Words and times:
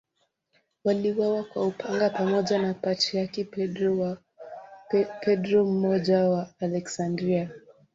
Waliuawa 0.83 1.43
kwa 1.43 1.67
upanga 1.67 2.09
pamoja 2.09 2.59
na 2.61 2.73
Patriarki 2.73 3.43
Petro 3.43 4.17
I 4.93 6.29
wa 6.29 6.49
Aleksandria. 6.59 7.49